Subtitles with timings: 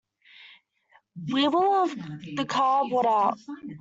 [1.31, 1.95] We will have
[2.35, 3.37] the car brought out.